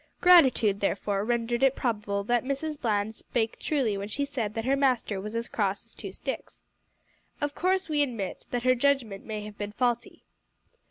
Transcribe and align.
Gratitude, 0.19 0.79
therefore, 0.79 1.23
rendered 1.23 1.61
it 1.61 1.75
probable 1.75 2.23
that 2.23 2.43
Mrs 2.43 2.81
Bland 2.81 3.13
spake 3.13 3.59
truly 3.59 3.99
when 3.99 4.07
she 4.07 4.25
said 4.25 4.55
that 4.55 4.65
her 4.65 4.75
master 4.75 5.21
was 5.21 5.35
as 5.35 5.47
cross 5.47 5.85
as 5.85 5.93
two 5.93 6.11
sticks. 6.11 6.63
Of 7.39 7.53
course 7.53 7.87
we 7.87 8.01
admit 8.01 8.47
that 8.49 8.63
her 8.63 8.73
judgment 8.73 9.25
may 9.25 9.43
have 9.45 9.59
been 9.59 9.73
faulty. 9.73 10.23